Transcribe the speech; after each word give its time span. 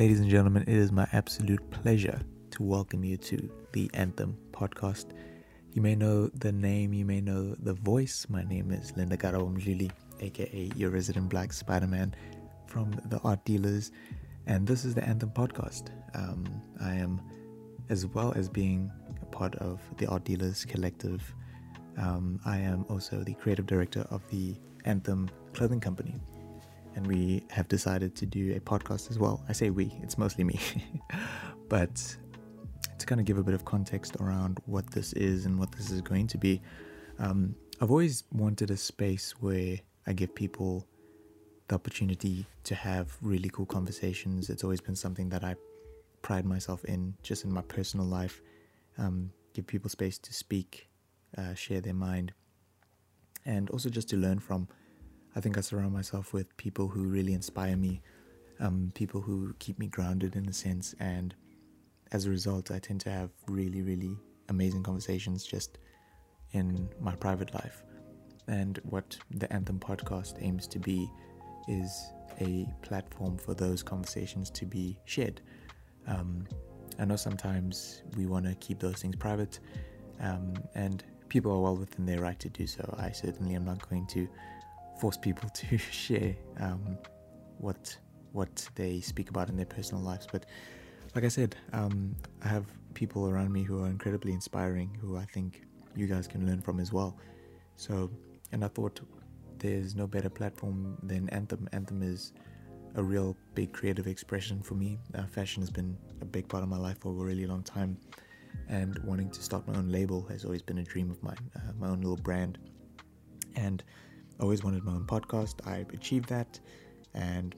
Ladies 0.00 0.20
and 0.20 0.30
gentlemen, 0.30 0.62
it 0.62 0.70
is 0.70 0.90
my 0.90 1.06
absolute 1.12 1.60
pleasure 1.70 2.18
to 2.52 2.62
welcome 2.62 3.04
you 3.04 3.18
to 3.18 3.50
the 3.72 3.90
Anthem 3.92 4.34
podcast. 4.50 5.08
You 5.74 5.82
may 5.82 5.94
know 5.94 6.28
the 6.28 6.52
name, 6.52 6.94
you 6.94 7.04
may 7.04 7.20
know 7.20 7.54
the 7.58 7.74
voice. 7.74 8.26
My 8.30 8.42
name 8.42 8.70
is 8.70 8.96
Linda 8.96 9.18
Karabo 9.18 9.54
Mdluli, 9.54 9.90
aka 10.20 10.70
your 10.74 10.88
resident 10.88 11.28
black 11.28 11.52
Spider 11.52 11.86
Man 11.86 12.14
from 12.66 12.92
the 13.10 13.18
Art 13.24 13.44
Dealers, 13.44 13.92
and 14.46 14.66
this 14.66 14.86
is 14.86 14.94
the 14.94 15.04
Anthem 15.04 15.32
podcast. 15.32 15.90
Um, 16.14 16.46
I 16.80 16.94
am, 16.94 17.20
as 17.90 18.06
well 18.06 18.32
as 18.34 18.48
being 18.48 18.90
a 19.20 19.26
part 19.26 19.54
of 19.56 19.82
the 19.98 20.06
Art 20.06 20.24
Dealers 20.24 20.64
collective, 20.64 21.34
um, 21.98 22.40
I 22.46 22.56
am 22.56 22.86
also 22.88 23.22
the 23.22 23.34
creative 23.34 23.66
director 23.66 24.06
of 24.08 24.26
the 24.30 24.54
Anthem 24.86 25.28
clothing 25.52 25.80
company 25.80 26.14
and 26.94 27.06
we 27.06 27.44
have 27.50 27.68
decided 27.68 28.14
to 28.16 28.26
do 28.26 28.54
a 28.56 28.60
podcast 28.60 29.10
as 29.10 29.18
well. 29.18 29.44
I 29.48 29.52
say 29.52 29.70
we, 29.70 29.96
it's 30.02 30.18
mostly 30.18 30.44
me. 30.44 30.58
but 31.68 32.16
to 32.98 33.06
kind 33.06 33.20
of 33.20 33.26
give 33.26 33.38
a 33.38 33.42
bit 33.42 33.54
of 33.54 33.64
context 33.64 34.16
around 34.20 34.60
what 34.66 34.90
this 34.90 35.12
is 35.14 35.46
and 35.46 35.58
what 35.58 35.72
this 35.72 35.90
is 35.90 36.00
going 36.00 36.26
to 36.28 36.38
be, 36.38 36.60
um, 37.18 37.54
I've 37.80 37.90
always 37.90 38.24
wanted 38.32 38.70
a 38.70 38.76
space 38.76 39.32
where 39.40 39.78
I 40.06 40.12
give 40.12 40.34
people 40.34 40.86
the 41.68 41.76
opportunity 41.76 42.46
to 42.64 42.74
have 42.74 43.16
really 43.22 43.48
cool 43.48 43.66
conversations. 43.66 44.50
It's 44.50 44.64
always 44.64 44.80
been 44.80 44.96
something 44.96 45.28
that 45.30 45.44
I 45.44 45.54
pride 46.22 46.44
myself 46.44 46.84
in, 46.84 47.14
just 47.22 47.44
in 47.44 47.52
my 47.52 47.62
personal 47.62 48.06
life. 48.06 48.42
Um, 48.98 49.32
give 49.54 49.66
people 49.66 49.88
space 49.88 50.18
to 50.18 50.34
speak, 50.34 50.88
uh, 51.38 51.54
share 51.54 51.80
their 51.80 51.94
mind, 51.94 52.32
and 53.46 53.70
also 53.70 53.88
just 53.88 54.08
to 54.10 54.16
learn 54.16 54.40
from 54.40 54.68
I 55.36 55.40
think 55.40 55.56
I 55.56 55.60
surround 55.60 55.92
myself 55.92 56.32
with 56.32 56.56
people 56.56 56.88
who 56.88 57.04
really 57.04 57.34
inspire 57.34 57.76
me, 57.76 58.02
um, 58.58 58.90
people 58.94 59.20
who 59.20 59.54
keep 59.58 59.78
me 59.78 59.86
grounded 59.86 60.36
in 60.36 60.48
a 60.48 60.52
sense, 60.52 60.94
and 60.98 61.34
as 62.12 62.26
a 62.26 62.30
result, 62.30 62.70
I 62.70 62.78
tend 62.78 63.00
to 63.02 63.10
have 63.10 63.30
really, 63.46 63.82
really 63.82 64.16
amazing 64.48 64.82
conversations 64.82 65.44
just 65.44 65.78
in 66.52 66.88
my 67.00 67.14
private 67.14 67.54
life. 67.54 67.84
And 68.48 68.80
what 68.82 69.16
the 69.30 69.50
Anthem 69.52 69.78
podcast 69.78 70.42
aims 70.42 70.66
to 70.68 70.80
be 70.80 71.08
is 71.68 72.12
a 72.40 72.66
platform 72.82 73.38
for 73.38 73.54
those 73.54 73.82
conversations 73.82 74.50
to 74.50 74.66
be 74.66 74.98
shared. 75.04 75.40
Um, 76.08 76.46
I 76.98 77.04
know 77.04 77.16
sometimes 77.16 78.02
we 78.16 78.26
want 78.26 78.46
to 78.46 78.54
keep 78.56 78.80
those 78.80 79.02
things 79.02 79.14
private, 79.16 79.60
um, 80.20 80.54
and 80.74 81.04
people 81.28 81.52
are 81.52 81.60
well 81.60 81.76
within 81.76 82.04
their 82.04 82.20
right 82.20 82.38
to 82.40 82.48
do 82.48 82.66
so. 82.66 82.94
I 82.98 83.12
certainly 83.12 83.54
am 83.54 83.64
not 83.64 83.88
going 83.88 84.06
to 84.08 84.28
force 85.00 85.16
people 85.16 85.48
to 85.54 85.78
share 85.78 86.36
um, 86.60 86.98
what 87.58 87.96
what 88.32 88.68
they 88.76 89.00
speak 89.00 89.28
about 89.28 89.48
in 89.48 89.56
their 89.56 89.66
personal 89.66 90.02
lives. 90.02 90.26
But 90.30 90.46
like 91.14 91.24
I 91.24 91.28
said, 91.28 91.56
um, 91.72 92.14
I 92.44 92.48
have 92.48 92.66
people 92.94 93.28
around 93.28 93.52
me 93.52 93.64
who 93.64 93.82
are 93.82 93.88
incredibly 93.88 94.32
inspiring, 94.32 94.96
who 95.00 95.16
I 95.16 95.24
think 95.24 95.62
you 95.96 96.06
guys 96.06 96.28
can 96.28 96.46
learn 96.46 96.60
from 96.60 96.78
as 96.78 96.92
well. 96.92 97.16
So, 97.74 98.10
and 98.52 98.64
I 98.64 98.68
thought 98.68 99.00
there's 99.58 99.96
no 99.96 100.06
better 100.06 100.30
platform 100.30 100.96
than 101.02 101.28
Anthem. 101.30 101.68
Anthem 101.72 102.02
is 102.02 102.32
a 102.94 103.02
real 103.02 103.36
big 103.54 103.72
creative 103.72 104.06
expression 104.06 104.62
for 104.62 104.74
me. 104.74 104.98
Uh, 105.14 105.26
fashion 105.26 105.62
has 105.62 105.70
been 105.70 105.96
a 106.20 106.24
big 106.24 106.48
part 106.48 106.62
of 106.62 106.68
my 106.68 106.78
life 106.78 106.98
for 107.00 107.08
a 107.08 107.24
really 107.24 107.46
long 107.46 107.62
time, 107.62 107.96
and 108.68 108.98
wanting 109.00 109.30
to 109.30 109.42
start 109.42 109.66
my 109.66 109.74
own 109.74 109.88
label 109.88 110.24
has 110.28 110.44
always 110.44 110.62
been 110.62 110.78
a 110.78 110.84
dream 110.84 111.10
of 111.10 111.20
mine, 111.22 111.50
uh, 111.56 111.72
my 111.78 111.88
own 111.88 112.00
little 112.00 112.16
brand. 112.16 112.58
And 113.56 113.82
always 114.40 114.64
wanted 114.64 114.84
my 114.84 114.92
own 114.92 115.04
podcast. 115.04 115.66
I've 115.66 115.90
achieved 115.90 116.28
that, 116.28 116.58
and 117.14 117.54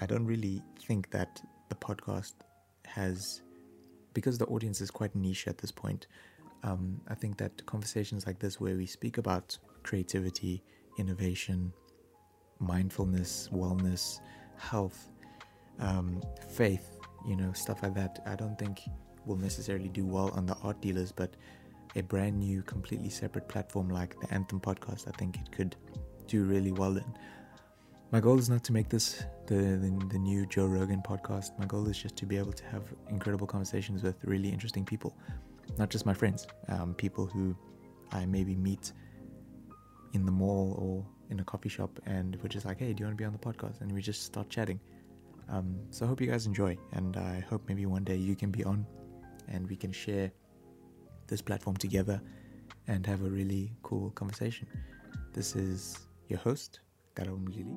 I 0.00 0.06
don't 0.06 0.24
really 0.24 0.62
think 0.86 1.10
that 1.10 1.40
the 1.68 1.74
podcast 1.74 2.34
has, 2.86 3.42
because 4.12 4.38
the 4.38 4.46
audience 4.46 4.80
is 4.80 4.90
quite 4.90 5.14
niche 5.14 5.46
at 5.48 5.58
this 5.58 5.70
point. 5.70 6.06
Um, 6.62 7.00
I 7.08 7.14
think 7.14 7.36
that 7.38 7.64
conversations 7.66 8.26
like 8.26 8.38
this, 8.38 8.60
where 8.60 8.76
we 8.76 8.86
speak 8.86 9.18
about 9.18 9.56
creativity, 9.82 10.62
innovation, 10.98 11.72
mindfulness, 12.58 13.50
wellness, 13.52 14.20
health, 14.56 15.10
um, 15.80 16.22
faith, 16.50 16.98
you 17.26 17.36
know, 17.36 17.52
stuff 17.52 17.82
like 17.82 17.94
that, 17.94 18.22
I 18.26 18.36
don't 18.36 18.58
think 18.58 18.80
will 19.26 19.36
necessarily 19.36 19.88
do 19.88 20.04
well 20.06 20.30
on 20.34 20.46
the 20.46 20.56
art 20.62 20.80
dealers, 20.80 21.10
but 21.12 21.34
a 21.96 22.02
brand 22.02 22.38
new, 22.38 22.62
completely 22.62 23.08
separate 23.08 23.48
platform 23.48 23.88
like 23.88 24.18
the 24.20 24.32
Anthem 24.32 24.60
podcast, 24.60 25.08
I 25.08 25.12
think 25.12 25.36
it 25.36 25.50
could 25.52 25.76
do 26.26 26.44
really 26.44 26.72
well 26.72 26.96
in. 26.96 27.04
My 28.10 28.20
goal 28.20 28.38
is 28.38 28.48
not 28.48 28.62
to 28.64 28.72
make 28.72 28.88
this 28.88 29.24
the, 29.46 29.54
the, 29.54 30.06
the 30.10 30.18
new 30.18 30.46
Joe 30.46 30.66
Rogan 30.66 31.02
podcast. 31.02 31.58
My 31.58 31.66
goal 31.66 31.88
is 31.88 31.98
just 31.98 32.16
to 32.16 32.26
be 32.26 32.36
able 32.36 32.52
to 32.52 32.64
have 32.66 32.82
incredible 33.08 33.46
conversations 33.46 34.02
with 34.02 34.16
really 34.24 34.50
interesting 34.50 34.84
people, 34.84 35.16
not 35.78 35.90
just 35.90 36.06
my 36.06 36.14
friends, 36.14 36.46
um, 36.68 36.94
people 36.94 37.26
who 37.26 37.56
I 38.12 38.26
maybe 38.26 38.54
meet 38.54 38.92
in 40.12 40.24
the 40.24 40.32
mall 40.32 40.76
or 40.78 41.04
in 41.30 41.40
a 41.40 41.44
coffee 41.44 41.68
shop, 41.68 41.90
and 42.06 42.36
we're 42.42 42.48
just 42.48 42.66
like, 42.66 42.78
hey, 42.78 42.92
do 42.92 43.00
you 43.00 43.06
want 43.06 43.16
to 43.16 43.20
be 43.20 43.24
on 43.24 43.32
the 43.32 43.38
podcast? 43.38 43.80
And 43.80 43.90
we 43.90 44.00
just 44.00 44.22
start 44.22 44.48
chatting. 44.48 44.78
Um, 45.48 45.76
so 45.90 46.04
I 46.04 46.08
hope 46.08 46.20
you 46.20 46.26
guys 46.26 46.46
enjoy, 46.46 46.78
and 46.92 47.16
I 47.16 47.40
hope 47.48 47.62
maybe 47.68 47.86
one 47.86 48.04
day 48.04 48.16
you 48.16 48.36
can 48.36 48.50
be 48.50 48.62
on, 48.64 48.86
and 49.48 49.68
we 49.68 49.76
can 49.76 49.92
share 49.92 50.30
this 51.26 51.42
platform 51.42 51.76
together 51.76 52.20
and 52.86 53.06
have 53.06 53.22
a 53.22 53.28
really 53.28 53.72
cool 53.82 54.10
conversation. 54.10 54.66
This 55.32 55.56
is 55.56 55.98
your 56.28 56.38
host, 56.38 56.80
Karabo 57.14 57.38
Mdluli. 57.38 57.74